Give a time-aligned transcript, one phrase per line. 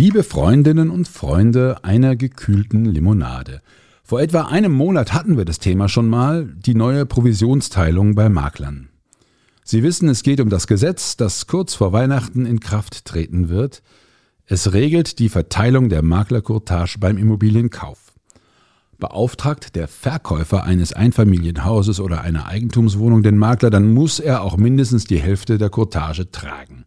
[0.00, 3.62] Liebe Freundinnen und Freunde einer gekühlten Limonade.
[4.04, 8.90] Vor etwa einem Monat hatten wir das Thema schon mal, die neue Provisionsteilung bei Maklern.
[9.64, 13.82] Sie wissen, es geht um das Gesetz, das kurz vor Weihnachten in Kraft treten wird.
[14.46, 18.12] Es regelt die Verteilung der Maklercourtage beim Immobilienkauf.
[19.00, 25.06] Beauftragt der Verkäufer eines Einfamilienhauses oder einer Eigentumswohnung den Makler, dann muss er auch mindestens
[25.06, 26.84] die Hälfte der Courtage tragen.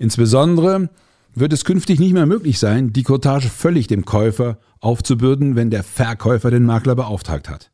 [0.00, 0.88] Insbesondere
[1.34, 5.82] wird es künftig nicht mehr möglich sein, die Courtage völlig dem Käufer aufzubürden, wenn der
[5.82, 7.70] Verkäufer den Makler beauftragt hat.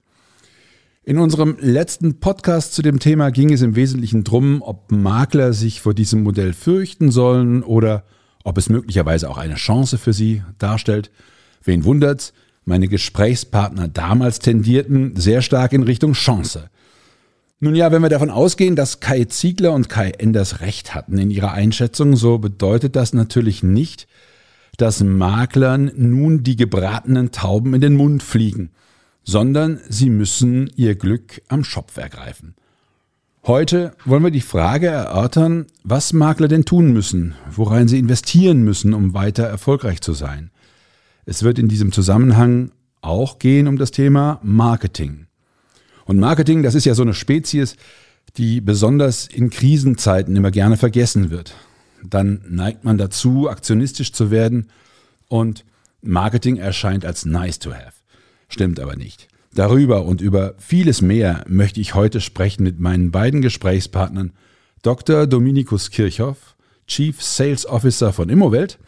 [1.03, 5.81] In unserem letzten Podcast zu dem Thema ging es im Wesentlichen drum, ob Makler sich
[5.81, 8.05] vor diesem Modell fürchten sollen oder
[8.45, 11.11] ob es möglicherweise auch eine Chance für sie darstellt.
[11.65, 12.33] Wen wundert's?
[12.65, 16.71] Meine Gesprächspartner damals tendierten sehr stark in Richtung Chance.
[17.63, 21.31] Nun ja, wenn wir davon ausgehen, dass Kai Ziegler und Kai Enders recht hatten in
[21.31, 24.09] ihrer Einschätzung, so bedeutet das natürlich nicht,
[24.79, 28.71] dass Maklern nun die gebratenen Tauben in den Mund fliegen,
[29.25, 32.55] sondern sie müssen ihr Glück am Schopf ergreifen.
[33.47, 38.95] Heute wollen wir die Frage erörtern, was Makler denn tun müssen, worein sie investieren müssen,
[38.95, 40.51] um weiter erfolgreich zu sein.
[41.27, 42.73] Es wird in diesem Zusammenhang
[43.03, 45.27] auch gehen um das Thema Marketing.
[46.11, 47.77] Und Marketing, das ist ja so eine Spezies,
[48.37, 51.55] die besonders in Krisenzeiten immer gerne vergessen wird.
[52.03, 54.67] Dann neigt man dazu, aktionistisch zu werden
[55.29, 55.65] und
[56.03, 57.93] Marketing erscheint als nice to have.
[58.49, 59.29] Stimmt aber nicht.
[59.55, 64.33] Darüber und über vieles mehr möchte ich heute sprechen mit meinen beiden Gesprächspartnern
[64.83, 65.29] Dr.
[65.29, 66.57] Dominikus Kirchhoff,
[66.89, 68.81] Chief Sales Officer von Immowelt,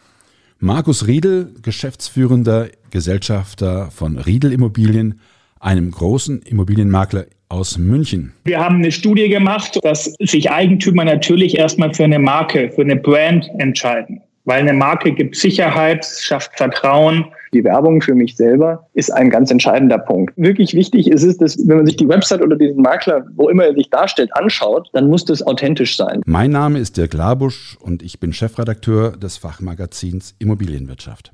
[0.59, 5.21] Markus Riedel, geschäftsführender Gesellschafter von Riedel Immobilien,
[5.63, 8.33] einem großen Immobilienmakler aus München.
[8.43, 12.95] Wir haben eine Studie gemacht, dass sich Eigentümer natürlich erstmal für eine Marke, für eine
[12.95, 14.21] Brand entscheiden.
[14.45, 17.25] Weil eine Marke gibt Sicherheit, schafft Vertrauen.
[17.53, 20.33] Die Werbung für mich selber ist ein ganz entscheidender Punkt.
[20.35, 23.65] Wirklich wichtig ist es, dass wenn man sich die Website oder diesen Makler, wo immer
[23.65, 26.21] er sich darstellt, anschaut, dann muss das authentisch sein.
[26.25, 31.31] Mein Name ist Dirk Labusch und ich bin Chefredakteur des Fachmagazins Immobilienwirtschaft.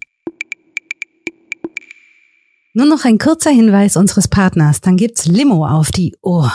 [2.73, 6.53] Nur noch ein kurzer Hinweis unseres Partners, dann gibt's Limo auf die Ohr.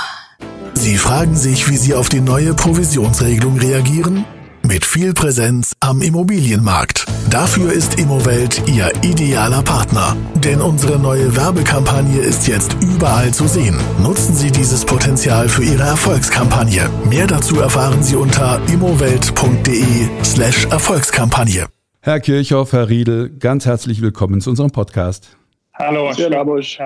[0.75, 4.25] Sie fragen sich, wie Sie auf die neue Provisionsregelung reagieren?
[4.63, 7.07] Mit viel Präsenz am Immobilienmarkt.
[7.31, 10.17] Dafür ist Immowelt Ihr idealer Partner.
[10.37, 13.77] Denn unsere neue Werbekampagne ist jetzt überall zu sehen.
[14.01, 16.89] Nutzen Sie dieses Potenzial für Ihre Erfolgskampagne.
[17.11, 21.67] Mehr dazu erfahren Sie unter immowelt.de slash Erfolgskampagne.
[22.01, 25.37] Herr Kirchhoff, Herr Riedel, ganz herzlich willkommen zu unserem Podcast.
[25.75, 26.79] Hallo, Sehr Labusch.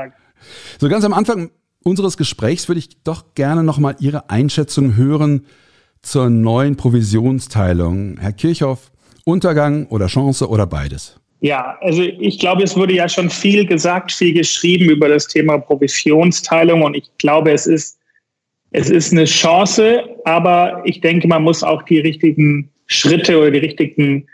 [0.78, 1.50] So ganz am Anfang
[1.84, 5.46] unseres Gesprächs würde ich doch gerne nochmal Ihre Einschätzung hören
[6.02, 8.16] zur neuen Provisionsteilung.
[8.18, 8.90] Herr Kirchhoff,
[9.24, 11.20] Untergang oder Chance oder beides?
[11.40, 15.58] Ja, also ich glaube, es wurde ja schon viel gesagt, viel geschrieben über das Thema
[15.58, 17.98] Provisionsteilung und ich glaube, es ist,
[18.70, 23.58] es ist eine Chance, aber ich denke, man muss auch die richtigen Schritte oder die
[23.58, 24.26] richtigen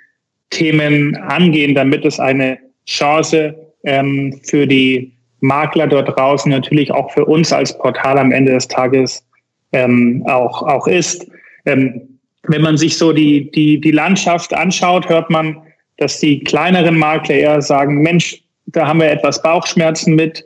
[0.51, 7.25] Themen angehen, damit es eine Chance ähm, für die Makler dort draußen, natürlich auch für
[7.25, 9.25] uns als Portal am Ende des Tages
[9.73, 11.27] ähm, auch, auch ist.
[11.67, 12.01] Ähm,
[12.45, 15.57] wenn man sich so die, die, die Landschaft anschaut, hört man,
[15.99, 20.45] dass die kleineren Makler eher sagen, Mensch, da haben wir etwas Bauchschmerzen mit.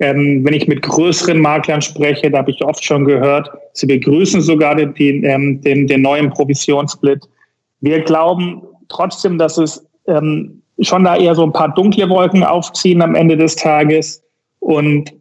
[0.00, 4.40] Ähm, wenn ich mit größeren Maklern spreche, da habe ich oft schon gehört, sie begrüßen
[4.40, 7.20] sogar den, den, ähm, den, den neuen Provisionssplit.
[7.80, 13.02] Wir glauben trotzdem, dass es ähm, schon da eher so ein paar dunkle Wolken aufziehen
[13.02, 14.22] am Ende des Tages.
[14.60, 15.12] Und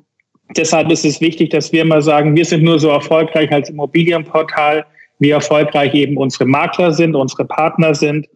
[0.55, 4.85] deshalb ist es wichtig, dass wir immer sagen, wir sind nur so erfolgreich als Immobilienportal,
[5.19, 8.27] wie erfolgreich eben unsere Makler sind, unsere Partner sind.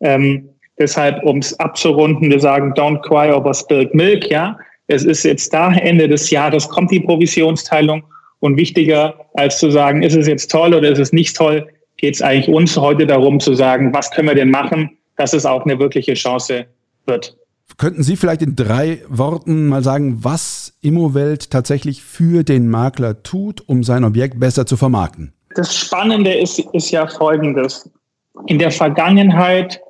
[0.00, 0.48] Ähm,
[0.78, 4.56] deshalb, um es abzurunden, wir sagen, don't cry over spilled milk, ja.
[4.88, 8.02] Es ist jetzt da, Ende des Jahres kommt die Provisionsteilung
[8.40, 12.14] und wichtiger als zu sagen, ist es jetzt toll oder ist es nicht toll, geht
[12.14, 15.64] es eigentlich uns heute darum zu sagen, was können wir denn machen, dass es auch
[15.64, 16.66] eine wirkliche Chance
[17.06, 17.36] wird.
[17.78, 23.66] Könnten Sie vielleicht in drei Worten mal sagen, was Immowelt tatsächlich für den Makler tut,
[23.66, 25.32] um sein Objekt besser zu vermarkten?
[25.54, 27.90] Das Spannende ist, ist ja folgendes.
[28.46, 29.80] in der Vergangenheit,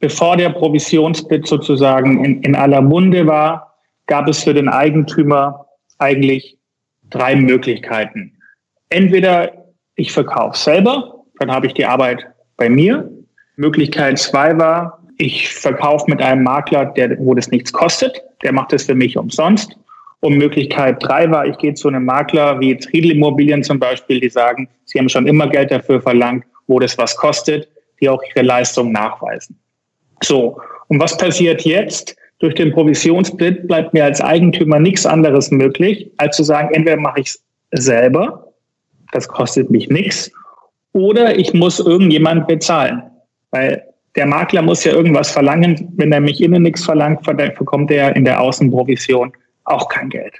[0.00, 3.74] bevor der Provisionsbit sozusagen in, in aller Munde war,
[4.06, 5.66] gab es für den Eigentümer
[5.98, 6.58] eigentlich
[7.10, 8.32] drei Möglichkeiten.
[8.88, 9.52] Entweder
[9.94, 12.26] ich verkaufe selber, dann habe ich die Arbeit
[12.56, 13.10] bei mir.
[13.56, 18.72] Möglichkeit zwei war, ich verkaufe mit einem Makler, der, wo das nichts kostet, der macht
[18.72, 19.76] es für mich umsonst.
[20.20, 24.20] Und Möglichkeit drei war, ich gehe zu einem Makler wie jetzt Riedel Immobilien zum Beispiel,
[24.20, 27.68] die sagen, sie haben schon immer Geld dafür verlangt, wo das was kostet,
[28.00, 29.58] die auch ihre Leistung nachweisen.
[30.22, 32.16] So, und was passiert jetzt?
[32.38, 37.20] Durch den Provisionssplit bleibt mir als Eigentümer nichts anderes möglich, als zu sagen, entweder mache
[37.20, 37.28] ich
[37.70, 38.52] es selber,
[39.12, 40.30] das kostet mich nichts,
[40.92, 43.02] oder ich muss irgendjemand bezahlen.
[43.56, 43.82] Weil
[44.16, 45.92] der Makler muss ja irgendwas verlangen.
[45.96, 47.22] Wenn er mich innen nichts verlangt,
[47.58, 49.32] bekommt er in der Außenprovision
[49.64, 50.34] auch kein Geld.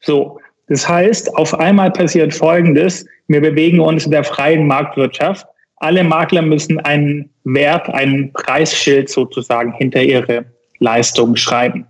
[0.00, 3.06] So, das heißt, auf einmal passiert Folgendes.
[3.26, 5.46] Wir bewegen uns in der freien Marktwirtschaft.
[5.78, 10.44] Alle Makler müssen einen Wert, einen Preisschild sozusagen hinter ihre
[10.78, 11.86] Leistung schreiben.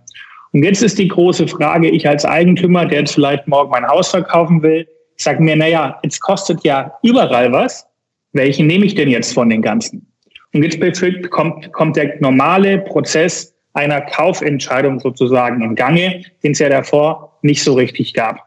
[0.51, 4.09] Und jetzt ist die große Frage, ich als Eigentümer, der jetzt vielleicht morgen mein Haus
[4.09, 4.87] verkaufen will,
[5.17, 7.85] sage mir, na ja, es kostet ja überall was.
[8.33, 10.14] Welchen nehme ich denn jetzt von den ganzen?
[10.55, 10.79] Und jetzt
[11.31, 17.61] kommt, kommt der normale Prozess einer Kaufentscheidung sozusagen im Gange, den es ja davor nicht
[17.61, 18.39] so richtig gab.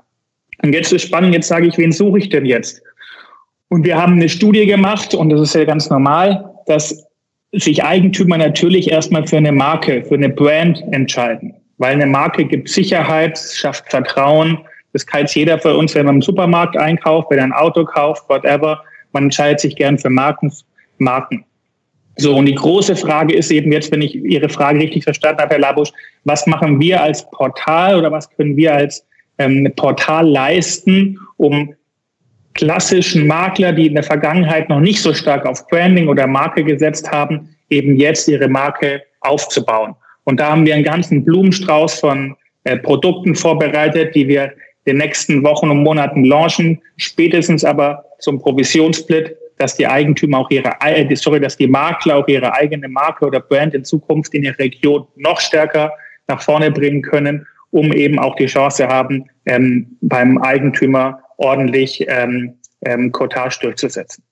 [0.63, 2.83] Und jetzt ist spannend, jetzt sage ich, wen suche ich denn jetzt?
[3.69, 7.07] Und wir haben eine Studie gemacht, und das ist ja ganz normal, dass
[7.53, 11.55] sich Eigentümer natürlich erstmal für eine Marke, für eine Brand entscheiden.
[11.77, 14.57] Weil eine Marke gibt Sicherheit, schafft Vertrauen.
[14.95, 17.85] Das kann jetzt jeder für uns, wenn man im Supermarkt einkauft, wenn er ein Auto
[17.85, 18.83] kauft, whatever.
[19.13, 20.51] Man entscheidet sich gern für Marken.
[20.97, 21.45] Marken.
[22.21, 25.55] So, und die große Frage ist eben jetzt, wenn ich Ihre Frage richtig verstanden habe,
[25.55, 25.91] Herr Labusch,
[26.25, 29.07] was machen wir als Portal oder was können wir als
[29.39, 31.73] ähm, Portal leisten, um
[32.55, 37.09] klassischen Makler, die in der Vergangenheit noch nicht so stark auf Branding oder Marke gesetzt
[37.09, 39.95] haben, eben jetzt ihre Marke aufzubauen.
[40.25, 44.53] Und da haben wir einen ganzen Blumenstrauß von äh, Produkten vorbereitet, die wir
[44.85, 50.51] in den nächsten Wochen und Monaten launchen, spätestens aber zum Provisionssplit dass die Eigentümer auch
[50.51, 54.45] ihre, äh, sorry, dass die Makler auch ihre eigene Marke oder Brand in Zukunft in
[54.45, 55.93] ihrer Region noch stärker
[56.29, 62.55] nach vorne bringen können, um eben auch die Chance haben, ähm, beim Eigentümer ordentlich ähm,
[62.85, 64.25] ähm, Cottage durchzusetzen.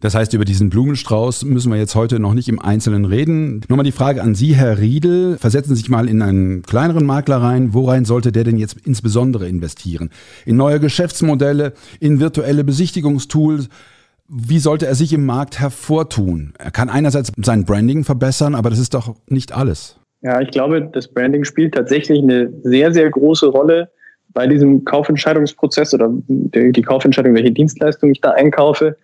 [0.00, 3.62] Das heißt, über diesen Blumenstrauß müssen wir jetzt heute noch nicht im Einzelnen reden.
[3.68, 5.38] Nur mal die Frage an Sie, Herr Riedel.
[5.38, 7.72] Versetzen Sie sich mal in einen kleineren Makler rein.
[7.72, 10.10] Worein sollte der denn jetzt insbesondere investieren?
[10.44, 13.70] In neue Geschäftsmodelle, in virtuelle Besichtigungstools,
[14.28, 16.54] wie sollte er sich im Markt hervortun?
[16.58, 19.98] Er kann einerseits sein Branding verbessern, aber das ist doch nicht alles.
[20.22, 23.90] Ja, ich glaube, das Branding spielt tatsächlich eine sehr, sehr große Rolle
[24.32, 28.96] bei diesem Kaufentscheidungsprozess oder die Kaufentscheidung, welche Dienstleistung ich da einkaufe.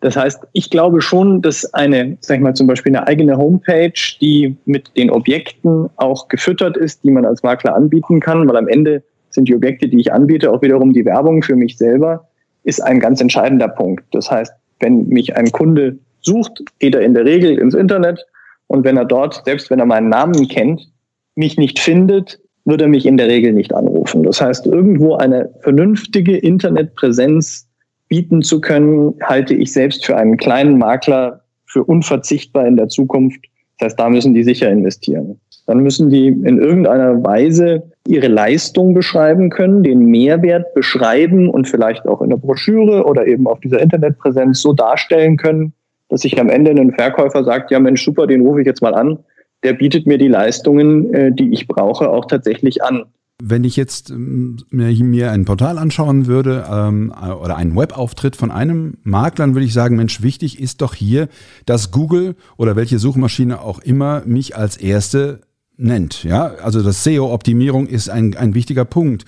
[0.00, 3.92] Das heißt, ich glaube schon, dass eine, sag ich mal, zum Beispiel eine eigene Homepage,
[4.20, 8.68] die mit den Objekten auch gefüttert ist, die man als Makler anbieten kann, weil am
[8.68, 12.28] Ende sind die Objekte, die ich anbiete, auch wiederum die Werbung für mich selber
[12.64, 14.04] ist ein ganz entscheidender Punkt.
[14.12, 18.24] Das heißt, wenn mich ein Kunde sucht, geht er in der Regel ins Internet
[18.66, 20.88] und wenn er dort, selbst wenn er meinen Namen kennt,
[21.34, 24.22] mich nicht findet, wird er mich in der Regel nicht anrufen.
[24.22, 27.68] Das heißt, irgendwo eine vernünftige Internetpräsenz
[28.08, 33.44] bieten zu können, halte ich selbst für einen kleinen Makler für unverzichtbar in der Zukunft.
[33.78, 35.40] Das heißt, da müssen die sicher investieren.
[35.66, 42.06] Dann müssen die in irgendeiner Weise ihre Leistung beschreiben können, den Mehrwert beschreiben und vielleicht
[42.06, 45.72] auch in der Broschüre oder eben auf dieser Internetpräsenz so darstellen können,
[46.08, 48.94] dass sich am Ende ein Verkäufer sagt, ja Mensch, super, den rufe ich jetzt mal
[48.94, 49.18] an.
[49.62, 53.04] Der bietet mir die Leistungen, äh, die ich brauche, auch tatsächlich an.
[53.40, 58.98] Wenn ich jetzt ähm, mir ein Portal anschauen würde ähm, oder einen Webauftritt von einem
[59.04, 61.28] Makler, dann würde ich sagen, Mensch, wichtig ist doch hier,
[61.66, 65.40] dass Google oder welche Suchmaschine auch immer mich als erste
[65.76, 66.24] nennt.
[66.24, 69.24] Ja, also das SEO-Optimierung ist ein, ein wichtiger Punkt.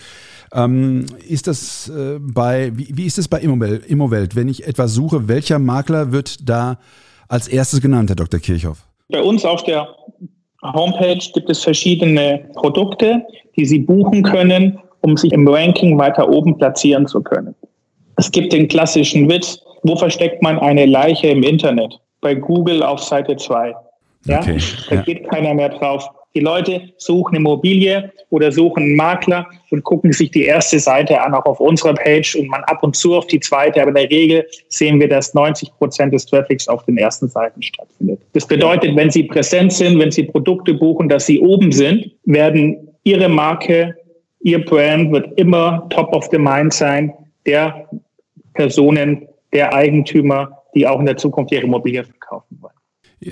[0.52, 4.36] Ähm, ist das äh, bei, wie, wie ist es bei Immowelt, Immowelt?
[4.36, 6.78] Wenn ich etwas suche, welcher Makler wird da
[7.28, 8.38] als erstes genannt, Herr Dr.
[8.38, 8.86] Kirchhoff?
[9.10, 9.88] Bei uns auf der
[10.62, 13.22] Homepage gibt es verschiedene Produkte,
[13.56, 17.54] die Sie buchen können, um sich im Ranking weiter oben platzieren zu können.
[18.16, 22.00] Es gibt den klassischen Witz, wo versteckt man eine Leiche im Internet?
[22.20, 23.74] Bei Google auf Seite 2.
[24.26, 24.40] Ja?
[24.40, 24.58] Okay,
[24.88, 25.02] da ja.
[25.02, 26.08] geht keiner mehr drauf.
[26.34, 31.32] Die Leute suchen Immobilie oder suchen einen Makler und gucken sich die erste Seite an,
[31.32, 33.80] auch auf unserer Page und man ab und zu auf die zweite.
[33.80, 37.62] Aber in der Regel sehen wir, dass 90 Prozent des Traffics auf den ersten Seiten
[37.62, 38.20] stattfindet.
[38.32, 42.88] Das bedeutet, wenn Sie präsent sind, wenn Sie Produkte buchen, dass Sie oben sind, werden
[43.04, 43.94] Ihre Marke,
[44.40, 47.12] Ihr Brand wird immer top of the mind sein
[47.46, 47.88] der
[48.54, 52.53] Personen, der Eigentümer, die auch in der Zukunft ihre Immobilie verkaufen.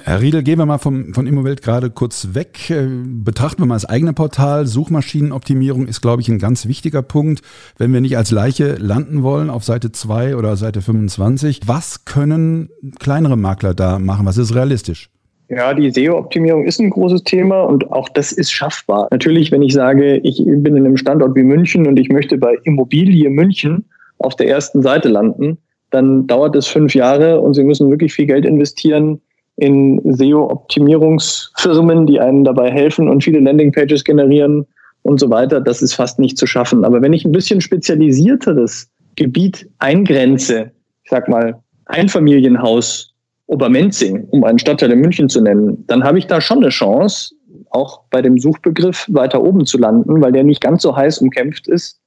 [0.04, 2.70] Herr Riedel, gehen wir mal vom, von Immowelt gerade kurz weg.
[2.70, 4.66] Äh, betrachten wir mal das eigene Portal.
[4.66, 7.42] Suchmaschinenoptimierung ist, glaube ich, ein ganz wichtiger Punkt,
[7.76, 11.61] wenn wir nicht als Leiche landen wollen auf Seite 2 oder Seite 25.
[11.66, 14.25] Was können kleinere Makler da machen?
[14.25, 15.11] Was ist realistisch?
[15.49, 19.08] Ja, die SEO-Optimierung ist ein großes Thema und auch das ist schaffbar.
[19.11, 22.56] Natürlich, wenn ich sage, ich bin in einem Standort wie München und ich möchte bei
[22.64, 23.84] Immobilie München
[24.16, 25.58] auf der ersten Seite landen,
[25.90, 29.20] dann dauert es fünf Jahre und Sie müssen wirklich viel Geld investieren
[29.56, 34.66] in SEO-Optimierungsfirmen, die einem dabei helfen und viele Landingpages generieren
[35.02, 35.61] und so weiter.
[35.61, 36.85] Das ist fast nicht zu schaffen.
[36.85, 40.71] Aber wenn ich ein bisschen spezialisierteres Gebiet eingrenze,
[41.04, 43.14] ich sag mal Einfamilienhaus
[43.47, 47.35] Obermenzing, um einen Stadtteil in München zu nennen, dann habe ich da schon eine Chance,
[47.71, 51.68] auch bei dem Suchbegriff weiter oben zu landen, weil der nicht ganz so heiß umkämpft
[51.68, 51.99] ist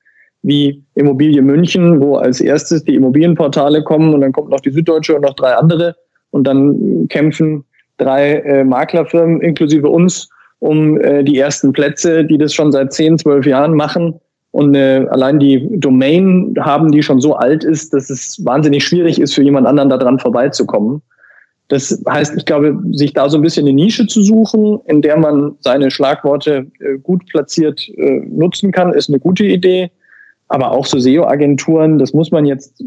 [0.42, 5.16] wie Immobilie München, wo als erstes die Immobilienportale kommen und dann kommt noch die Süddeutsche
[5.16, 5.96] und noch drei andere
[6.36, 7.64] und dann kämpfen
[7.98, 13.18] drei äh, Maklerfirmen inklusive uns um äh, die ersten Plätze, die das schon seit zehn,
[13.18, 14.20] zwölf Jahren machen
[14.52, 19.22] und äh, allein die Domain haben, die schon so alt ist, dass es wahnsinnig schwierig
[19.22, 21.02] ist, für jemand anderen daran vorbeizukommen.
[21.70, 25.18] Das heißt, ich glaube, sich da so ein bisschen eine Nische zu suchen, in der
[25.18, 29.90] man seine Schlagworte äh, gut platziert äh, nutzen kann, ist eine gute Idee.
[30.48, 32.84] Aber auch so SEO-Agenturen, das muss man jetzt,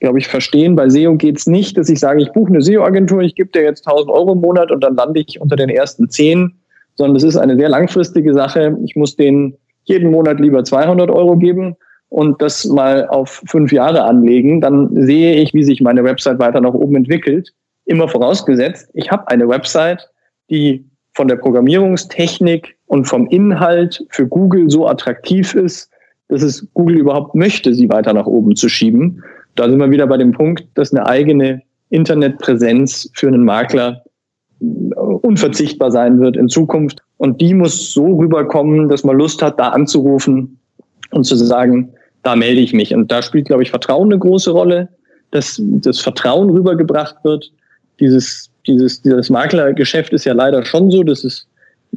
[0.00, 0.76] glaube ich, verstehen.
[0.76, 3.86] Bei SEO geht's nicht, dass ich sage, ich buche eine SEO-Agentur, ich gebe dir jetzt
[3.86, 6.52] 1000 Euro im Monat und dann lande ich unter den ersten zehn,
[6.96, 8.76] sondern das ist eine sehr langfristige Sache.
[8.84, 11.76] Ich muss denen jeden Monat lieber 200 Euro geben
[12.08, 14.60] und das mal auf fünf Jahre anlegen.
[14.60, 17.52] Dann sehe ich, wie sich meine Website weiter nach oben entwickelt.
[17.86, 20.08] Immer vorausgesetzt, ich habe eine Website,
[20.50, 20.84] die
[21.14, 25.90] von der Programmierungstechnik und vom Inhalt für Google so attraktiv ist,
[26.32, 29.22] dass es Google überhaupt möchte, sie weiter nach oben zu schieben.
[29.54, 31.60] Da sind wir wieder bei dem Punkt, dass eine eigene
[31.90, 34.02] Internetpräsenz für einen Makler
[35.20, 37.02] unverzichtbar sein wird in Zukunft.
[37.18, 40.58] Und die muss so rüberkommen, dass man Lust hat, da anzurufen
[41.10, 41.90] und zu sagen,
[42.22, 42.94] da melde ich mich.
[42.94, 44.88] Und da spielt, glaube ich, Vertrauen eine große Rolle,
[45.32, 47.52] dass das Vertrauen rübergebracht wird.
[48.00, 51.46] Dieses, dieses, dieses Maklergeschäft ist ja leider schon so, dass es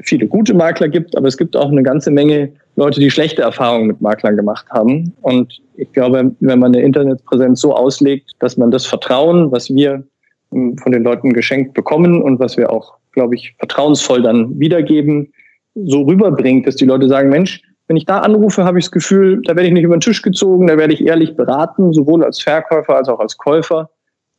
[0.01, 3.87] viele gute Makler gibt, aber es gibt auch eine ganze Menge Leute, die schlechte Erfahrungen
[3.87, 5.13] mit Maklern gemacht haben.
[5.21, 10.03] Und ich glaube, wenn man eine Internetpräsenz so auslegt, dass man das Vertrauen, was wir
[10.51, 15.31] ähm, von den Leuten geschenkt bekommen und was wir auch, glaube ich, vertrauensvoll dann wiedergeben,
[15.75, 19.41] so rüberbringt, dass die Leute sagen, Mensch, wenn ich da anrufe, habe ich das Gefühl,
[19.43, 22.41] da werde ich nicht über den Tisch gezogen, da werde ich ehrlich beraten, sowohl als
[22.41, 23.89] Verkäufer als auch als Käufer.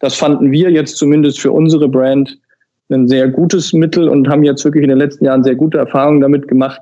[0.00, 2.38] Das fanden wir jetzt zumindest für unsere Brand
[2.90, 6.20] ein sehr gutes Mittel und haben jetzt wirklich in den letzten Jahren sehr gute Erfahrungen
[6.20, 6.80] damit gemacht,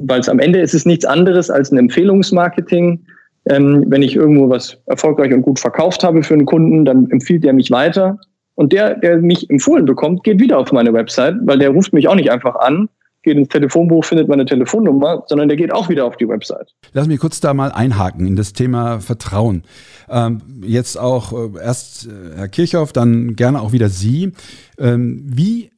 [0.00, 3.04] weil es am Ende ist es nichts anderes als ein Empfehlungsmarketing.
[3.48, 7.44] Ähm, wenn ich irgendwo was erfolgreich und gut verkauft habe für einen Kunden, dann empfiehlt
[7.44, 8.18] er mich weiter.
[8.56, 12.08] Und der, der mich empfohlen bekommt, geht wieder auf meine Website, weil der ruft mich
[12.08, 12.88] auch nicht einfach an,
[13.22, 16.72] geht ins Telefonbuch, findet meine Telefonnummer, sondern der geht auch wieder auf die Website.
[16.92, 19.64] Lass mich kurz da mal einhaken in das Thema Vertrauen.
[20.08, 24.32] Ähm, jetzt auch äh, erst äh, Herr Kirchhoff, dann gerne auch wieder Sie.
[24.78, 25.70] Ähm, wie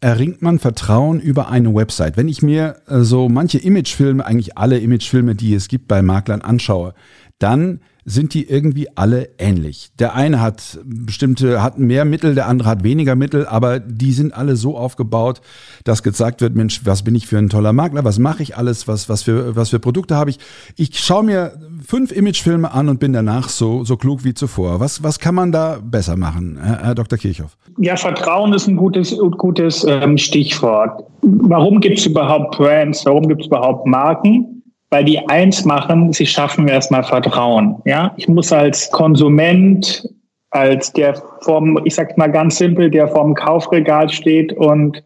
[0.00, 2.16] erringt man Vertrauen über eine Website.
[2.16, 6.42] Wenn ich mir äh, so manche Imagefilme, eigentlich alle Imagefilme, die es gibt bei Maklern
[6.42, 6.94] anschaue,
[7.38, 9.90] dann sind die irgendwie alle ähnlich.
[9.98, 14.34] Der eine hat bestimmte, hat mehr Mittel, der andere hat weniger Mittel, aber die sind
[14.34, 15.40] alle so aufgebaut,
[15.84, 18.88] dass gesagt wird, Mensch, was bin ich für ein toller Makler, was mache ich alles,
[18.88, 20.38] was, was, für, was für Produkte habe ich.
[20.76, 21.52] Ich schaue mir
[21.86, 24.80] fünf Imagefilme an und bin danach so, so klug wie zuvor.
[24.80, 27.18] Was, was kann man da besser machen, Herr, Herr Dr.
[27.18, 27.56] Kirchhoff?
[27.78, 31.04] Ja, Vertrauen ist ein gutes, gutes ähm, Stichwort.
[31.22, 33.06] Warum gibt es überhaupt Brands?
[33.06, 34.59] Warum gibt es überhaupt Marken?
[34.90, 37.76] Weil die eins machen, sie schaffen erstmal Vertrauen.
[37.84, 40.08] Ja, ich muss als Konsument,
[40.50, 45.02] als der vom, ich sag mal ganz simpel, der vorm Kaufregal steht und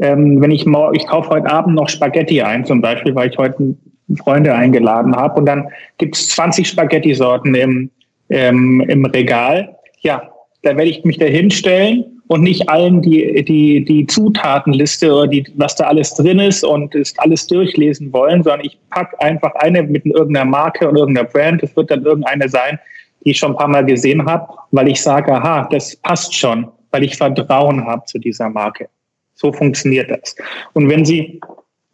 [0.00, 3.38] ähm, wenn ich morgen, ich kaufe heute Abend noch Spaghetti ein, zum Beispiel, weil ich
[3.38, 3.76] heute
[4.18, 7.90] Freunde eingeladen habe und dann gibt es 20 Spaghetti-Sorten im,
[8.28, 9.76] ähm, im Regal.
[10.00, 10.30] Ja,
[10.62, 15.44] da werde ich mich da hinstellen und nicht allen die, die, die Zutatenliste oder die,
[15.56, 19.82] was da alles drin ist und ist alles durchlesen wollen, sondern ich packe einfach eine
[19.82, 21.62] mit irgendeiner Marke und irgendeiner Brand.
[21.62, 22.78] Das wird dann irgendeine sein,
[23.24, 26.68] die ich schon ein paar Mal gesehen habe, weil ich sage, aha, das passt schon,
[26.90, 28.88] weil ich Vertrauen habe zu dieser Marke.
[29.34, 30.34] So funktioniert das.
[30.72, 31.40] Und wenn Sie,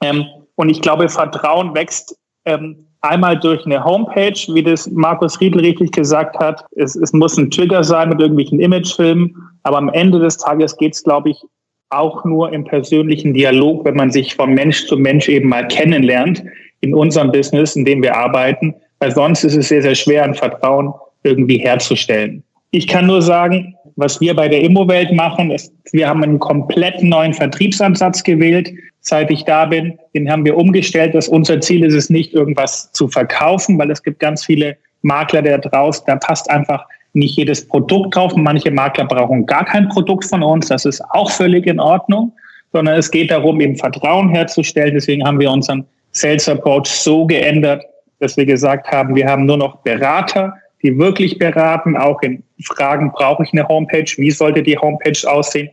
[0.02, 0.24] ähm,
[0.56, 5.92] und ich glaube, Vertrauen wächst ähm, Einmal durch eine Homepage, wie das Markus Riedel richtig
[5.92, 6.64] gesagt hat.
[6.76, 9.36] Es, es muss ein Trigger sein mit irgendwelchen Imagefilmen.
[9.62, 11.36] Aber am Ende des Tages geht es, glaube ich,
[11.90, 16.42] auch nur im persönlichen Dialog, wenn man sich von Mensch zu Mensch eben mal kennenlernt
[16.80, 18.74] in unserem Business, in dem wir arbeiten.
[18.98, 22.42] Weil sonst ist es sehr, sehr schwer, ein Vertrauen irgendwie herzustellen.
[22.70, 27.02] Ich kann nur sagen, Was wir bei der Immowelt machen, ist, wir haben einen komplett
[27.02, 29.98] neuen Vertriebsansatz gewählt, seit ich da bin.
[30.14, 31.16] Den haben wir umgestellt.
[31.16, 35.42] Dass unser Ziel ist es nicht, irgendwas zu verkaufen, weil es gibt ganz viele Makler
[35.42, 38.36] da draußen, da passt einfach nicht jedes Produkt drauf.
[38.36, 40.68] Manche Makler brauchen gar kein Produkt von uns.
[40.68, 42.32] Das ist auch völlig in Ordnung,
[42.72, 44.94] sondern es geht darum, eben Vertrauen herzustellen.
[44.94, 47.82] Deswegen haben wir unseren Sales Approach so geändert,
[48.20, 53.12] dass wir gesagt haben, wir haben nur noch Berater, die wirklich beraten, auch in Fragen,
[53.12, 54.10] brauche ich eine Homepage?
[54.16, 55.70] Wie sollte die Homepage aussehen?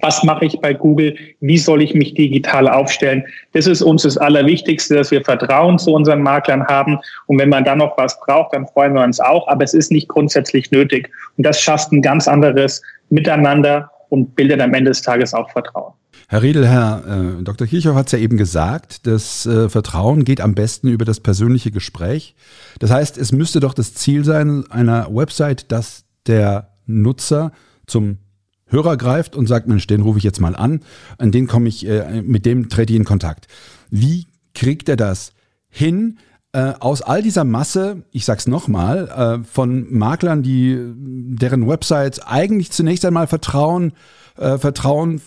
[0.00, 1.14] Was mache ich bei Google?
[1.40, 3.24] Wie soll ich mich digital aufstellen?
[3.52, 6.98] Das ist uns das Allerwichtigste, dass wir Vertrauen zu unseren Maklern haben.
[7.26, 9.46] Und wenn man dann noch was braucht, dann freuen wir uns auch.
[9.48, 11.10] Aber es ist nicht grundsätzlich nötig.
[11.36, 12.80] Und das schafft ein ganz anderes
[13.10, 15.92] Miteinander und bildet am Ende des Tages auch Vertrauen.
[16.32, 17.04] Herr Riedel, Herr
[17.38, 17.66] äh, Dr.
[17.66, 21.70] Kirchhoff hat es ja eben gesagt, das äh, Vertrauen geht am besten über das persönliche
[21.70, 22.34] Gespräch.
[22.78, 27.52] Das heißt, es müsste doch das Ziel sein einer Website, dass der Nutzer
[27.86, 28.16] zum
[28.64, 30.80] Hörer greift und sagt, Mensch, den rufe ich jetzt mal an,
[31.18, 33.46] an den komme ich, äh, mit dem trete ich in Kontakt.
[33.90, 35.34] Wie kriegt er das
[35.68, 36.16] hin?
[36.54, 42.70] Äh, aus all dieser Masse, ich sag's nochmal, äh, von Maklern, die deren Websites eigentlich
[42.70, 43.92] zunächst einmal Vertrauen,
[44.38, 45.20] äh, Vertrauen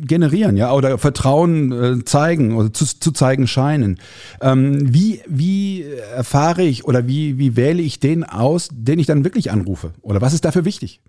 [0.00, 3.98] generieren, ja, oder Vertrauen äh, zeigen oder zu, zu zeigen scheinen.
[4.40, 9.24] Ähm, wie, wie erfahre ich oder wie, wie wähle ich den aus, den ich dann
[9.24, 9.92] wirklich anrufe?
[10.02, 11.00] Oder was ist dafür wichtig?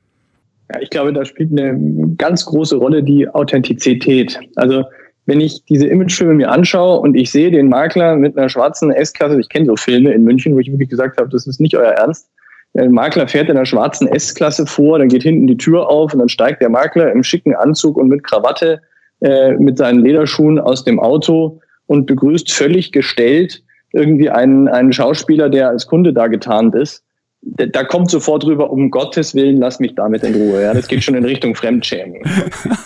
[0.71, 4.39] Ja, ich glaube, da spielt eine ganz große Rolle die Authentizität.
[4.55, 4.83] Also
[5.25, 9.39] wenn ich diese Imagefilme mir anschaue und ich sehe den Makler mit einer schwarzen S-Klasse,
[9.39, 11.91] ich kenne so Filme in München, wo ich wirklich gesagt habe, das ist nicht euer
[11.91, 12.29] Ernst.
[12.73, 16.19] Der Makler fährt in einer schwarzen S-Klasse vor, dann geht hinten die Tür auf und
[16.19, 18.81] dann steigt der Makler im schicken Anzug und mit Krawatte
[19.19, 23.63] äh, mit seinen Lederschuhen aus dem Auto und begrüßt völlig gestellt
[23.93, 27.03] irgendwie einen, einen Schauspieler, der als Kunde da getarnt ist
[27.43, 30.61] da kommt sofort drüber, um Gottes Willen, lass mich damit in Ruhe.
[30.61, 32.21] Ja, das geht schon in Richtung Fremdschämen.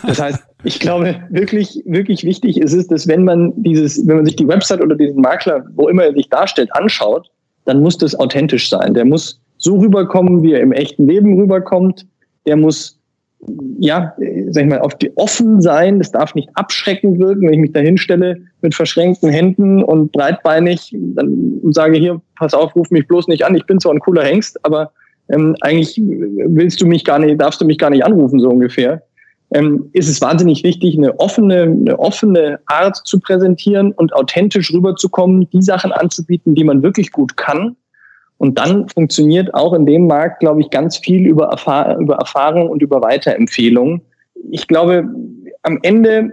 [0.08, 4.26] Das heißt, ich glaube, wirklich, wirklich wichtig ist es, dass wenn man dieses, wenn man
[4.26, 7.30] sich die Website oder diesen Makler, wo immer er sich darstellt, anschaut,
[7.65, 8.93] dann muss das authentisch sein.
[8.93, 12.08] Der muss so rüberkommen, wie er im echten Leben rüberkommt.
[12.45, 12.99] Der muss
[13.80, 14.13] ja,
[14.49, 15.99] sag ich mal, auf die offen sein.
[15.99, 20.95] Das darf nicht abschreckend wirken, wenn ich mich da hinstelle mit verschränkten Händen und breitbeinig
[21.15, 23.56] dann sage hier, pass auf, ruf mich bloß nicht an.
[23.56, 24.91] Ich bin zwar ein cooler Hengst, aber
[25.30, 29.04] ähm, eigentlich willst du mich gar nicht, darfst du mich gar nicht anrufen, so ungefähr.
[29.54, 35.47] Ähm, ist es wahnsinnig wichtig, eine offene, eine offene Art zu präsentieren und authentisch rüberzukommen,
[35.51, 37.75] die Sachen anzubieten, die man wirklich gut kann
[38.38, 42.69] und dann funktioniert auch in dem Markt, glaube ich, ganz viel über, Erfahr über Erfahrung
[42.69, 44.02] und über Weiterempfehlungen.
[44.52, 45.08] Ich glaube,
[45.63, 46.32] am Ende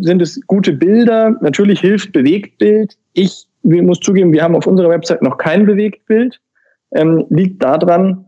[0.00, 1.36] sind es gute Bilder.
[1.40, 2.96] Natürlich hilft Bewegtbild.
[3.14, 6.40] Ich muss zugeben, wir haben auf unserer Website noch kein Bewegtbild.
[6.92, 8.24] Ähm, liegt daran,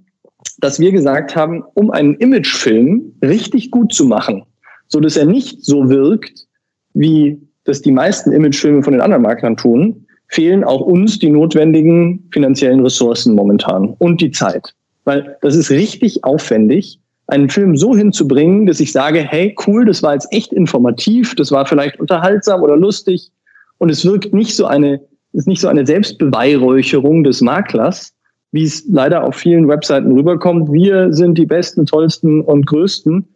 [0.58, 4.44] dass wir gesagt haben, um einen Imagefilm richtig gut zu machen,
[4.88, 6.46] so dass er nicht so wirkt,
[6.94, 12.24] wie das die meisten Imagefilme von den anderen Maklern tun, fehlen auch uns die notwendigen
[12.32, 14.74] finanziellen Ressourcen momentan und die Zeit.
[15.04, 20.02] Weil das ist richtig aufwendig, einen Film so hinzubringen, dass ich sage, hey, cool, das
[20.02, 23.30] war jetzt echt informativ, das war vielleicht unterhaltsam oder lustig
[23.78, 25.00] und es wirkt nicht so eine,
[25.32, 28.12] ist nicht so eine Selbstbeweihräucherung des Maklers,
[28.52, 30.72] wie es leider auf vielen Webseiten rüberkommt.
[30.72, 33.26] Wir sind die besten, tollsten und größten.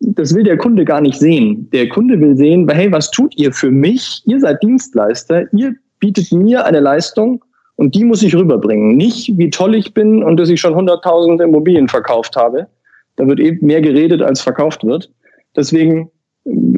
[0.00, 1.68] Das will der Kunde gar nicht sehen.
[1.72, 4.22] Der Kunde will sehen, hey, was tut ihr für mich?
[4.26, 7.42] Ihr seid Dienstleister, ihr bietet mir eine Leistung
[7.76, 8.94] und die muss ich rüberbringen.
[8.94, 12.66] Nicht, wie toll ich bin und dass ich schon 100.000 Immobilien verkauft habe.
[13.16, 15.10] Da wird eben mehr geredet, als verkauft wird.
[15.56, 16.10] Deswegen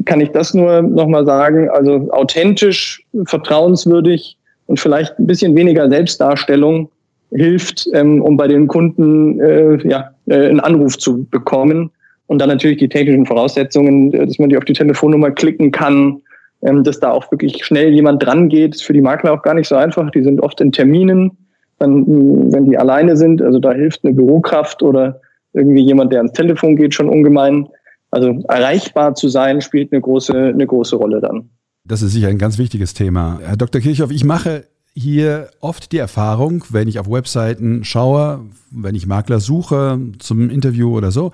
[0.05, 1.69] kann ich das nur nochmal sagen.
[1.69, 4.37] Also authentisch, vertrauenswürdig
[4.67, 6.89] und vielleicht ein bisschen weniger Selbstdarstellung
[7.31, 11.91] hilft, ähm, um bei den Kunden äh, ja, äh, einen Anruf zu bekommen.
[12.27, 16.21] Und dann natürlich die technischen Voraussetzungen, äh, dass man die auf die Telefonnummer klicken kann,
[16.61, 19.53] ähm, dass da auch wirklich schnell jemand dran geht, ist für die Makler auch gar
[19.53, 20.09] nicht so einfach.
[20.11, 21.37] Die sind oft in Terminen,
[21.79, 22.05] dann,
[22.51, 23.41] wenn die alleine sind.
[23.41, 25.21] Also da hilft eine Bürokraft oder
[25.53, 27.67] irgendwie jemand, der ans Telefon geht, schon ungemein.
[28.11, 31.49] Also erreichbar zu sein, spielt eine große, eine große Rolle dann.
[31.83, 33.39] Das ist sicher ein ganz wichtiges Thema.
[33.43, 33.81] Herr Dr.
[33.81, 39.39] Kirchhoff, ich mache hier oft die Erfahrung, wenn ich auf Webseiten schaue, wenn ich Makler
[39.39, 41.31] suche zum Interview oder so,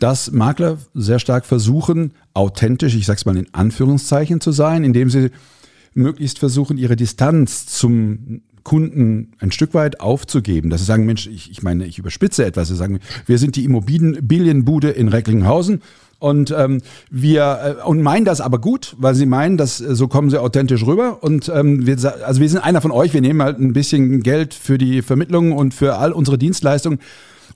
[0.00, 5.30] dass Makler sehr stark versuchen, authentisch, ich sag's mal in Anführungszeichen zu sein, indem sie
[5.94, 11.50] möglichst versuchen, ihre Distanz zum Kunden ein Stück weit aufzugeben, dass sie sagen, Mensch, ich,
[11.50, 15.82] ich meine, ich überspitze etwas, sie sagen, wir sind die Immobilienbude in Recklinghausen
[16.18, 20.06] und ähm, wir äh, und meinen das aber gut, weil sie meinen, dass äh, so
[20.06, 23.42] kommen sie authentisch rüber und ähm, wir, also wir sind einer von euch, wir nehmen
[23.42, 27.00] halt ein bisschen Geld für die Vermittlung und für all unsere Dienstleistungen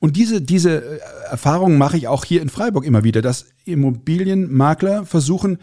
[0.01, 0.99] Und diese, diese äh,
[1.31, 5.59] Erfahrung mache ich auch hier in Freiburg immer wieder, dass Immobilienmakler versuchen,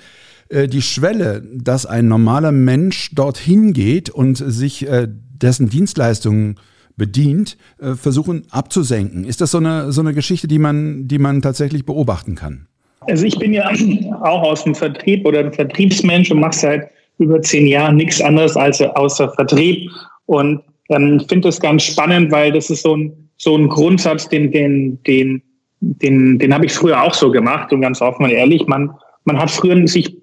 [0.50, 6.60] äh, die Schwelle, dass ein normaler Mensch dorthin geht und sich äh, dessen Dienstleistungen
[6.98, 9.24] bedient, versuchen abzusenken.
[9.24, 12.68] Ist das so eine, so eine Geschichte, die man, die man tatsächlich beobachten kann?
[13.08, 13.72] Also ich bin ja
[14.22, 18.56] auch aus dem Vertrieb oder ein Vertriebsmensch und mache seit über zehn Jahren nichts anderes
[18.56, 19.90] als außer Vertrieb.
[20.26, 24.30] Und ähm, ich finde das ganz spannend, weil das ist so ein, so ein Grundsatz,
[24.30, 25.42] den, den, den,
[25.80, 28.68] den, den habe ich früher auch so gemacht und ganz offen und ehrlich.
[28.68, 28.92] Man,
[29.24, 30.16] man hat früher sich,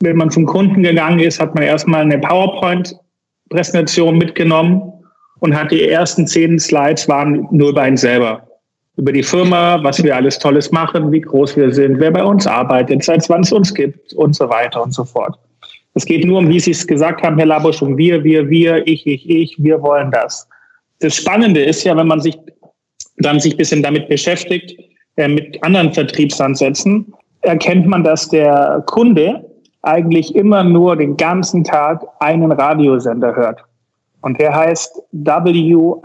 [0.00, 4.92] wenn man zum Kunden gegangen ist, hat man erstmal eine PowerPoint-Präsentation mitgenommen
[5.40, 8.46] und hat die ersten zehn Slides waren nur über einen selber.
[8.98, 12.46] Über die Firma, was wir alles Tolles machen, wie groß wir sind, wer bei uns
[12.46, 15.34] arbeitet, seit wann es uns gibt und so weiter und so fort.
[15.94, 18.86] Es geht nur um, wie Sie es gesagt haben, Herr Labusch, um wir, wir, wir,
[18.86, 20.46] ich, ich, ich, wir wollen das.
[21.00, 22.38] Das Spannende ist ja, wenn man sich
[23.18, 24.78] dann sich ein bisschen damit beschäftigt,
[25.16, 29.44] äh, mit anderen Vertriebsansätzen, erkennt man, dass der Kunde
[29.82, 33.60] eigentlich immer nur den ganzen Tag einen Radiosender hört.
[34.22, 36.00] Und der heißt WIFM,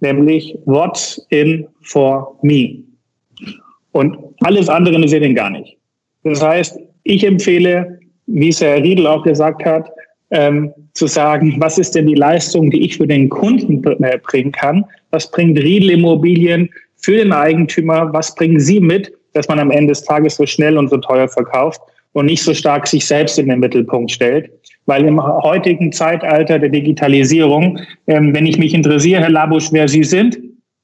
[0.00, 2.82] nämlich What's in for me.
[3.92, 5.76] Und alles andere interessiert ihn gar nicht.
[6.24, 7.98] Das heißt, ich empfehle
[8.28, 9.90] wie es Herr Riedel auch gesagt hat,
[10.30, 14.52] ähm, zu sagen, was ist denn die Leistung, die ich für den Kunden äh, bringen
[14.52, 14.84] kann?
[15.10, 18.12] Was bringt Riedel Immobilien für den Eigentümer?
[18.12, 21.28] Was bringen Sie mit, dass man am Ende des Tages so schnell und so teuer
[21.28, 21.80] verkauft
[22.12, 24.50] und nicht so stark sich selbst in den Mittelpunkt stellt?
[24.86, 30.04] Weil im heutigen Zeitalter der Digitalisierung, ähm, wenn ich mich interessiere, Herr Labusch, wer Sie
[30.04, 30.38] sind,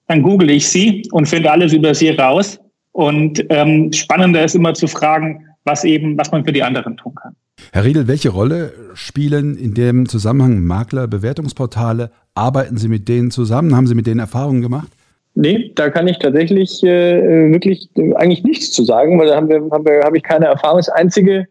[0.09, 2.61] dann google ich Sie und finde alles über Sie raus.
[2.93, 7.15] Und ähm, spannender ist immer zu fragen, was eben, was man für die anderen tun
[7.15, 7.35] kann.
[7.75, 12.13] Herr Riedel, welche Rolle spielen in dem Zusammenhang Makler, Bewertungsportale?
[12.35, 13.75] Arbeiten Sie mit denen zusammen?
[13.75, 14.93] Haben Sie mit denen Erfahrungen gemacht?
[15.35, 19.49] Nee, da kann ich tatsächlich äh, wirklich äh, eigentlich nichts zu sagen, weil da haben
[19.49, 20.79] wir, haben wir, habe ich keine Erfahrung.
[20.79, 21.49] Das einzige,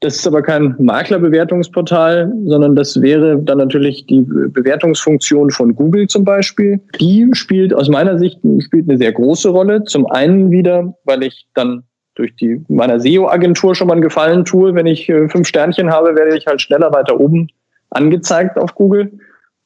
[0.00, 6.24] das ist aber kein Maklerbewertungsportal, sondern das wäre dann natürlich die Bewertungsfunktion von Google zum
[6.24, 6.80] Beispiel.
[7.00, 9.84] Die spielt aus meiner Sicht spielt eine sehr große Rolle.
[9.84, 14.74] Zum einen wieder, weil ich dann durch die meiner SEO-Agentur schon mal einen Gefallen tue.
[14.74, 17.48] Wenn ich äh, fünf Sternchen habe, werde ich halt schneller weiter oben
[17.90, 19.12] angezeigt auf Google.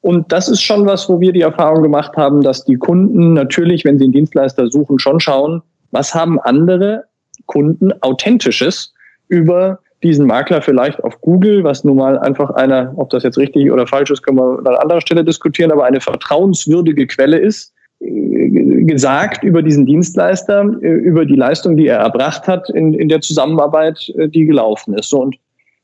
[0.01, 3.83] Und das ist schon was, wo wir die Erfahrung gemacht haben, dass die Kunden natürlich,
[3.83, 7.05] wenn sie einen Dienstleister suchen, schon schauen, was haben andere
[7.45, 8.93] Kunden authentisches
[9.27, 13.71] über diesen Makler vielleicht auf Google, was nun mal einfach einer, ob das jetzt richtig
[13.71, 19.43] oder falsch ist, können wir an anderer Stelle diskutieren, aber eine vertrauenswürdige Quelle ist, gesagt
[19.43, 24.11] über diesen Dienstleister, äh, über die Leistung, die er erbracht hat in, in der Zusammenarbeit,
[24.17, 25.09] äh, die gelaufen ist.
[25.09, 25.35] So, und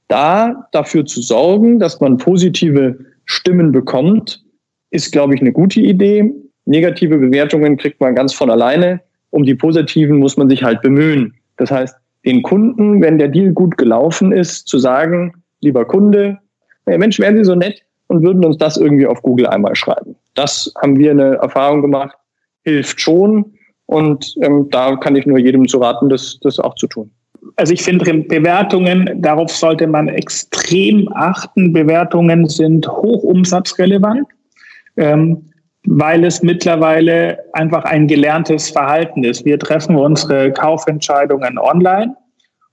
[0.08, 4.44] da dafür zu sorgen, dass man positive Stimmen bekommt,
[4.92, 6.32] ist, glaube ich, eine gute Idee.
[6.66, 9.02] Negative Bewertungen kriegt man ganz von alleine.
[9.32, 11.34] Um die positiven muss man sich halt bemühen.
[11.58, 11.96] Das heißt,
[12.26, 16.38] den Kunden, wenn der Deal gut gelaufen ist, zu sagen, lieber Kunde,
[16.86, 20.16] Mensch, wären Sie so nett und würden uns das irgendwie auf Google einmal schreiben.
[20.36, 22.16] Das haben wir eine Erfahrung gemacht,
[22.64, 23.54] hilft schon.
[23.86, 27.12] Und ähm, da kann ich nur jedem zu raten, das, das auch zu tun.
[27.58, 31.74] Also ich finde Bewertungen, darauf sollte man extrem achten.
[31.74, 34.28] Bewertungen sind hochumsatzrelevant,
[34.98, 35.50] ähm,
[35.86, 39.44] weil es mittlerweile einfach ein gelerntes Verhalten ist.
[39.44, 42.16] Wir treffen unsere Kaufentscheidungen online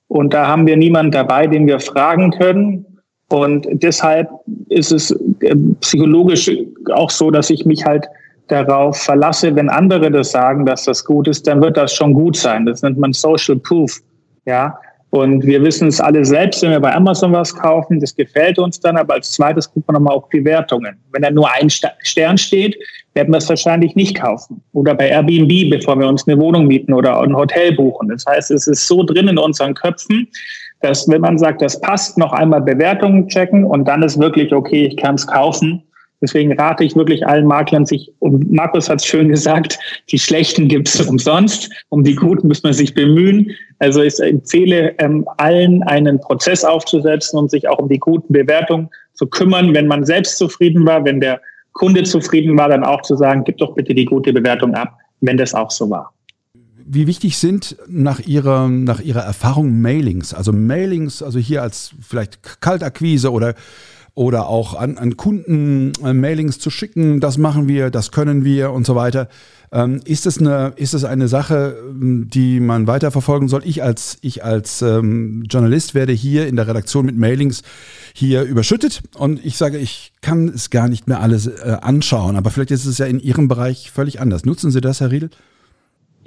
[0.07, 2.87] und da haben wir niemanden dabei, den wir fragen können.
[3.31, 4.29] Und deshalb
[4.69, 6.51] ist es äh, psychologisch
[6.93, 8.07] auch so, dass ich mich halt
[8.49, 12.37] darauf verlasse, wenn andere das sagen, dass das gut ist, dann wird das schon gut
[12.37, 12.66] sein.
[12.66, 14.01] Das nennt man Social Proof.
[14.47, 14.77] Ja.
[15.11, 18.79] Und wir wissen es alle selbst, wenn wir bei Amazon was kaufen, das gefällt uns
[18.79, 20.97] dann, aber als zweites gucken wir nochmal auf die Wertungen.
[21.12, 22.77] Wenn da nur ein Stern steht,
[23.14, 24.62] werden wir es wahrscheinlich nicht kaufen.
[24.73, 28.09] Oder bei Airbnb, bevor wir uns eine Wohnung mieten oder ein Hotel buchen.
[28.09, 30.29] Das heißt, es ist so drin in unseren Köpfen,
[30.81, 34.87] dass wenn man sagt, das passt, noch einmal Bewertungen checken und dann ist wirklich okay,
[34.87, 35.83] ich kann es kaufen
[36.23, 39.79] Deswegen rate ich wirklich allen Maklern, sich, und Markus hat es schön gesagt,
[40.11, 43.51] die Schlechten gibt es umsonst, um die Guten muss man sich bemühen.
[43.79, 48.90] Also ich empfehle ähm, allen, einen Prozess aufzusetzen und sich auch um die guten Bewertungen
[49.14, 51.40] zu kümmern, wenn man selbst zufrieden war, wenn der
[51.73, 55.38] Kunde zufrieden war, dann auch zu sagen, gib doch bitte die gute Bewertung ab, wenn
[55.38, 56.12] das auch so war.
[56.92, 60.35] Wie wichtig sind nach Ihrer, nach Ihrer Erfahrung Mailings?
[60.35, 63.55] Also Mailings, also hier als vielleicht Kaltakquise oder
[64.14, 67.20] oder auch an, an Kunden äh, Mailings zu schicken.
[67.20, 69.29] Das machen wir, das können wir und so weiter.
[69.70, 73.62] Ähm, ist es eine, ist es eine Sache, ähm, die man weiterverfolgen soll?
[73.64, 77.62] Ich als, ich als ähm, Journalist werde hier in der Redaktion mit Mailings
[78.14, 82.35] hier überschüttet und ich sage, ich kann es gar nicht mehr alles äh, anschauen.
[82.35, 84.44] Aber vielleicht ist es ja in Ihrem Bereich völlig anders.
[84.44, 85.31] Nutzen Sie das, Herr Riedel?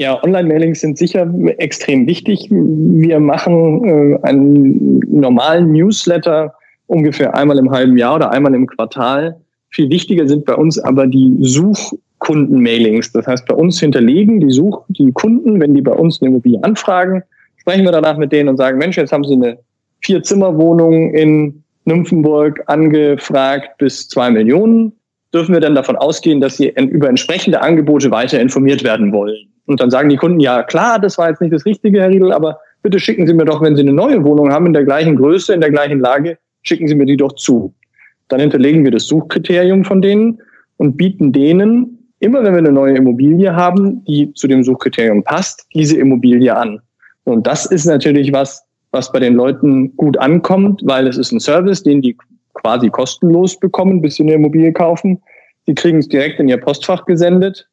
[0.03, 2.49] Ja, Online-Mailings sind sicher extrem wichtig.
[2.49, 6.53] Wir machen äh, einen normalen Newsletter
[6.87, 9.37] ungefähr einmal im halben Jahr oder einmal im Quartal.
[9.69, 13.13] Viel wichtiger sind bei uns aber die Suchkunden-Mailings.
[13.13, 16.61] Das heißt, bei uns hinterlegen die Such die Kunden, wenn die bei uns eine Immobilie
[16.65, 17.23] anfragen,
[17.55, 19.57] sprechen wir danach mit denen und sagen, Mensch, jetzt haben sie eine
[20.01, 24.91] Vier-Zimmer-Wohnung in Nymphenburg angefragt bis zwei Millionen.
[25.33, 29.52] Dürfen wir dann davon ausgehen, dass sie über entsprechende Angebote weiter informiert werden wollen?
[29.65, 32.33] Und dann sagen die Kunden, ja klar, das war jetzt nicht das Richtige, Herr Riedel,
[32.33, 35.15] aber bitte schicken Sie mir doch, wenn Sie eine neue Wohnung haben, in der gleichen
[35.15, 37.73] Größe, in der gleichen Lage, schicken Sie mir die doch zu.
[38.27, 40.41] Dann hinterlegen wir das Suchkriterium von denen
[40.77, 45.65] und bieten denen, immer wenn wir eine neue Immobilie haben, die zu dem Suchkriterium passt,
[45.73, 46.79] diese Immobilie an.
[47.25, 51.39] Und das ist natürlich was, was bei den Leuten gut ankommt, weil es ist ein
[51.39, 52.17] Service, den die
[52.53, 55.21] quasi kostenlos bekommen, bis sie eine Immobilie kaufen.
[55.65, 57.67] Sie kriegen es direkt in ihr Postfach gesendet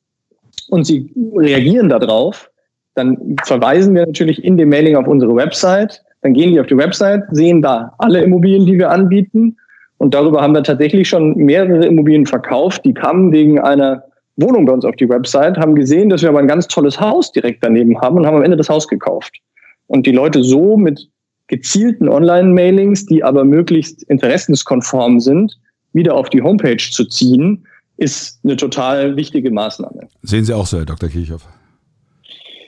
[0.68, 2.50] und sie reagieren darauf,
[2.94, 6.02] dann verweisen wir natürlich in dem Mailing auf unsere Website.
[6.22, 9.56] Dann gehen die auf die Website, sehen da alle Immobilien, die wir anbieten.
[9.98, 12.84] Und darüber haben wir tatsächlich schon mehrere Immobilien verkauft.
[12.84, 14.02] Die kamen wegen einer
[14.36, 17.30] Wohnung bei uns auf die Website, haben gesehen, dass wir aber ein ganz tolles Haus
[17.32, 19.32] direkt daneben haben und haben am Ende das Haus gekauft.
[19.86, 21.08] Und die Leute so mit
[21.48, 25.58] gezielten Online-Mailings, die aber möglichst interessenskonform sind,
[25.92, 27.66] wieder auf die Homepage zu ziehen,
[28.00, 30.08] ist eine total wichtige Maßnahme.
[30.22, 31.08] Sehen Sie auch so, Herr Dr.
[31.08, 31.46] Kirchhoff?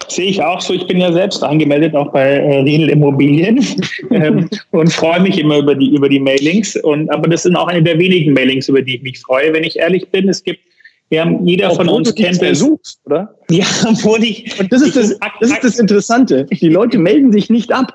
[0.09, 0.75] Sehe ich auch so.
[0.75, 3.65] Ich bin ja selbst angemeldet, auch bei äh, Riedel Immobilien
[4.11, 6.77] ähm, und freue mich immer über die, über die Mailings.
[6.77, 9.65] Und, aber das sind auch eine der wenigen Mailings, über die ich mich freue, wenn
[9.65, 10.29] ich ehrlich bin.
[10.29, 10.61] Es gibt,
[11.09, 12.59] wir haben, jeder Obwohl von uns kennt es.
[12.59, 13.35] Suchst, oder?
[13.51, 14.61] Ja, obwohl ich.
[14.61, 16.45] Und das ist das, das ist das Interessante.
[16.45, 17.95] Die Leute melden sich nicht ab.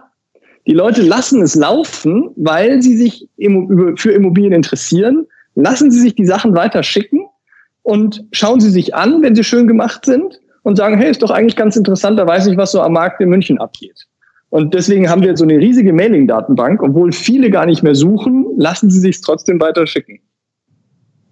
[0.66, 3.28] Die Leute lassen es laufen, weil sie sich
[3.96, 7.26] für Immobilien interessieren lassen Sie sich die Sachen weiter schicken
[7.84, 11.32] und schauen Sie sich an, wenn sie schön gemacht sind und sagen, hey, ist doch
[11.32, 14.06] eigentlich ganz interessant, da weiß ich, was so am Markt in München abgeht.
[14.50, 16.82] Und deswegen haben wir so eine riesige Mailing-Datenbank.
[16.82, 20.20] Obwohl viele gar nicht mehr suchen, lassen sie sich trotzdem weiter schicken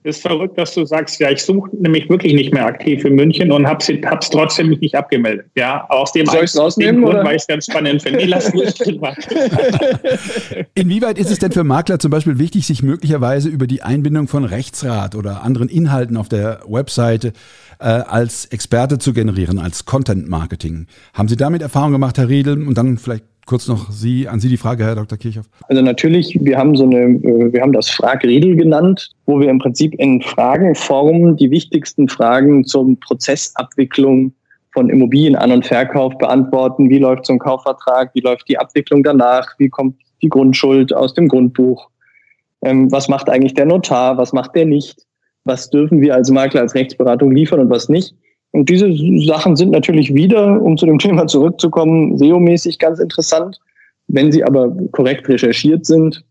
[0.06, 3.52] ist verrückt, dass du sagst, ja, ich suche nämlich wirklich nicht mehr aktiv in München
[3.52, 5.48] und habe es trotzdem nicht abgemeldet.
[5.56, 8.20] Ja, aus dem Soll ich rausnehmen, Grund, weil ich es ganz spannend finde.
[8.20, 8.76] Nee, lass mich
[10.76, 14.46] Inwieweit ist es denn für Makler zum Beispiel wichtig, sich möglicherweise über die Einbindung von
[14.46, 17.34] Rechtsrat oder anderen Inhalten auf der Webseite
[17.80, 20.88] äh, als Experte zu generieren, als Content Marketing?
[21.14, 22.68] Haben Sie damit Erfahrung gemacht, Herr Riedel?
[22.68, 25.18] Und dann vielleicht kurz noch Sie, an Sie die Frage, Herr Dr.
[25.18, 25.50] Kirchhoff.
[25.68, 29.60] Also natürlich, wir haben so eine, äh, wir haben das Fragredel genannt, wo wir im
[29.60, 34.34] Prinzip in Fragenform die wichtigsten Fragen zum Prozessabwicklung
[34.74, 36.90] von Immobilien-An- und Verkauf beantworten.
[36.90, 38.12] Wie läuft so ein Kaufvertrag?
[38.14, 39.48] Wie läuft die Abwicklung danach?
[39.58, 41.90] Wie kommt die Grundschuld aus dem Grundbuch?
[42.62, 44.18] Ähm, was macht eigentlich der Notar?
[44.18, 45.06] Was macht der nicht?
[45.46, 48.16] Was dürfen wir als Makler, als Rechtsberatung liefern und was nicht?
[48.56, 48.90] Und diese
[49.26, 53.60] Sachen sind natürlich wieder, um zu dem Thema zurückzukommen, SEO-mäßig ganz interessant.
[54.08, 56.24] Wenn sie aber korrekt recherchiert sind,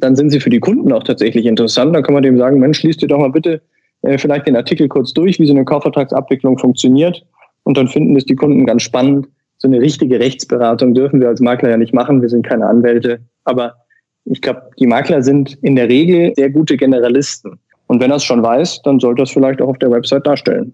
[0.00, 1.94] dann sind sie für die Kunden auch tatsächlich interessant.
[1.94, 3.62] Dann kann man dem sagen, Mensch, liest dir doch mal bitte
[4.02, 7.24] äh, vielleicht den Artikel kurz durch, wie so eine Kaufvertragsabwicklung funktioniert.
[7.62, 9.28] Und dann finden es die Kunden ganz spannend.
[9.58, 12.20] So eine richtige Rechtsberatung dürfen wir als Makler ja nicht machen.
[12.20, 13.20] Wir sind keine Anwälte.
[13.44, 13.74] Aber
[14.24, 17.60] ich glaube, die Makler sind in der Regel sehr gute Generalisten.
[17.86, 20.26] Und wenn er es schon weiß, dann sollte er es vielleicht auch auf der Website
[20.26, 20.72] darstellen.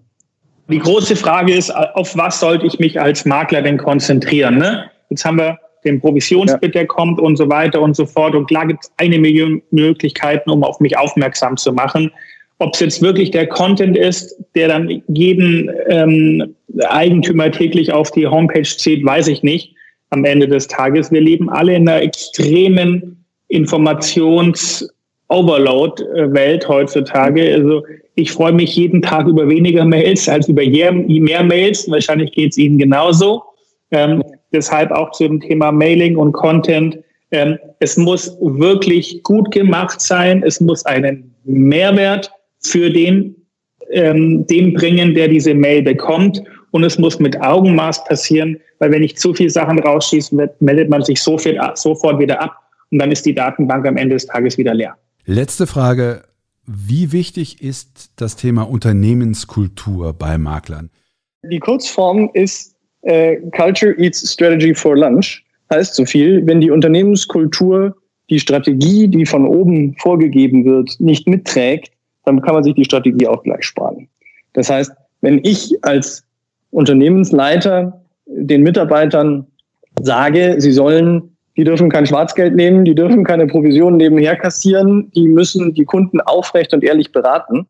[0.69, 4.57] Die große Frage ist, auf was sollte ich mich als Makler denn konzentrieren?
[4.57, 4.89] Ne?
[5.09, 8.35] Jetzt haben wir den Provisionsbit, der kommt und so weiter und so fort.
[8.35, 12.11] Und klar gibt es eine Million Möglichkeiten, um auf mich aufmerksam zu machen.
[12.59, 16.55] Ob es jetzt wirklich der Content ist, der dann jeden ähm,
[16.87, 19.73] Eigentümer täglich auf die Homepage zieht, weiß ich nicht.
[20.11, 21.11] Am Ende des Tages.
[21.11, 24.87] Wir leben alle in einer extremen Informations-
[25.31, 27.53] Overload-Welt heutzutage.
[27.53, 27.83] Also
[28.15, 31.89] ich freue mich jeden Tag über weniger Mails als über mehr Mails.
[31.89, 33.43] Wahrscheinlich geht es Ihnen genauso.
[33.91, 36.99] Ähm, deshalb auch zum Thema Mailing und Content.
[37.31, 40.43] Ähm, es muss wirklich gut gemacht sein.
[40.45, 43.35] Es muss einen Mehrwert für den,
[43.91, 46.43] ähm, den bringen, der diese Mail bekommt.
[46.71, 51.03] Und es muss mit Augenmaß passieren, weil wenn ich zu viele Sachen rausschieße, meldet man
[51.03, 52.55] sich so viel, sofort wieder ab
[52.91, 54.95] und dann ist die Datenbank am Ende des Tages wieder leer.
[55.25, 56.23] Letzte Frage.
[56.65, 60.89] Wie wichtig ist das Thema Unternehmenskultur bei Maklern?
[61.43, 65.43] Die Kurzform ist äh, Culture Eats Strategy for Lunch.
[65.71, 67.95] Heißt so viel, wenn die Unternehmenskultur
[68.29, 71.91] die Strategie, die von oben vorgegeben wird, nicht mitträgt,
[72.25, 74.07] dann kann man sich die Strategie auch gleich sparen.
[74.53, 76.23] Das heißt, wenn ich als
[76.71, 79.45] Unternehmensleiter den Mitarbeitern
[80.01, 85.27] sage, sie sollen, die dürfen kein Schwarzgeld nehmen, die dürfen keine Provisionen nebenher kassieren, die
[85.27, 87.67] müssen die Kunden aufrecht und ehrlich beraten.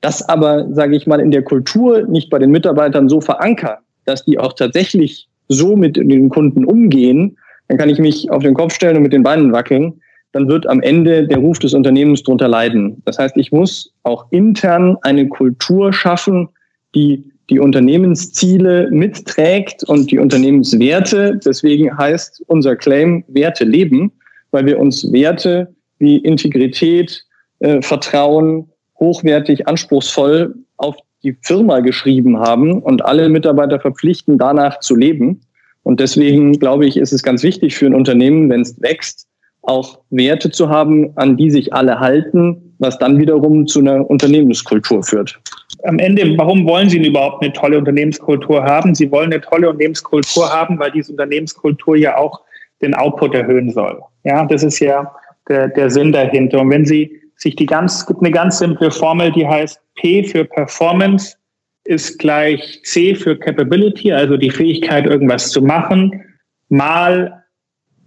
[0.00, 4.24] Das aber, sage ich mal, in der Kultur nicht bei den Mitarbeitern so verankert, dass
[4.24, 7.36] die auch tatsächlich so mit den Kunden umgehen,
[7.68, 10.00] dann kann ich mich auf den Kopf stellen und mit den Beinen wackeln.
[10.32, 13.02] Dann wird am Ende der Ruf des Unternehmens darunter leiden.
[13.04, 16.48] Das heißt, ich muss auch intern eine Kultur schaffen,
[16.94, 21.40] die die Unternehmensziele mitträgt und die Unternehmenswerte.
[21.44, 24.12] Deswegen heißt unser Claim Werte leben,
[24.50, 27.24] weil wir uns Werte wie Integrität,
[27.60, 34.94] äh, Vertrauen, hochwertig, anspruchsvoll auf die Firma geschrieben haben und alle Mitarbeiter verpflichten, danach zu
[34.94, 35.40] leben.
[35.82, 39.26] Und deswegen glaube ich, ist es ganz wichtig für ein Unternehmen, wenn es wächst,
[39.62, 45.02] auch Werte zu haben, an die sich alle halten, was dann wiederum zu einer Unternehmenskultur
[45.02, 45.38] führt.
[45.84, 48.94] Am Ende, warum wollen Sie überhaupt eine tolle Unternehmenskultur haben?
[48.94, 52.40] Sie wollen eine tolle Unternehmenskultur haben, weil diese Unternehmenskultur ja auch
[52.82, 54.00] den Output erhöhen soll.
[54.24, 55.12] Ja, das ist ja
[55.48, 56.60] der, der Sinn dahinter.
[56.60, 60.24] Und wenn Sie sich die ganz, es gibt eine ganz simple Formel, die heißt P
[60.24, 61.36] für Performance
[61.84, 66.22] ist gleich C für Capability, also die Fähigkeit, irgendwas zu machen,
[66.68, 67.37] mal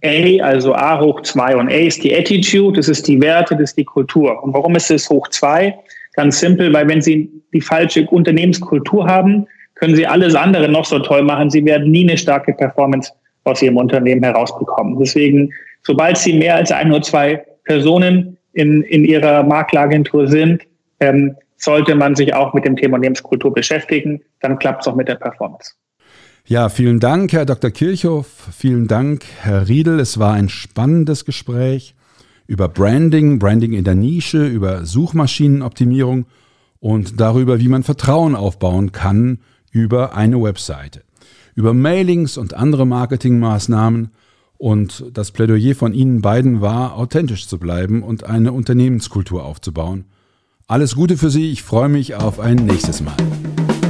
[0.04, 3.70] A, also A hoch zwei und A ist die Attitude, das ist die Werte, das
[3.70, 4.42] ist die Kultur.
[4.42, 5.78] Und warum ist es hoch zwei?
[6.14, 10.98] Ganz simpel, weil wenn Sie die falsche Unternehmenskultur haben, können Sie alles andere noch so
[10.98, 11.50] toll machen.
[11.50, 13.12] Sie werden nie eine starke Performance
[13.44, 14.98] aus Ihrem Unternehmen herausbekommen.
[14.98, 20.62] Deswegen, sobald Sie mehr als ein oder zwei Personen in, in Ihrer Makleragentur sind,
[21.00, 24.20] ähm, sollte man sich auch mit dem Thema Unternehmenskultur beschäftigen.
[24.40, 25.74] Dann klappt es auch mit der Performance.
[26.52, 27.70] Ja, vielen Dank, Herr Dr.
[27.70, 28.26] Kirchhoff.
[28.54, 29.98] Vielen Dank, Herr Riedel.
[29.98, 31.94] Es war ein spannendes Gespräch
[32.46, 36.26] über Branding, Branding in der Nische, über Suchmaschinenoptimierung
[36.78, 39.38] und darüber, wie man Vertrauen aufbauen kann
[39.70, 41.04] über eine Webseite.
[41.54, 44.10] Über Mailings und andere Marketingmaßnahmen.
[44.58, 50.04] Und das Plädoyer von Ihnen beiden war, authentisch zu bleiben und eine Unternehmenskultur aufzubauen.
[50.66, 51.50] Alles Gute für Sie.
[51.50, 53.16] Ich freue mich auf ein nächstes Mal.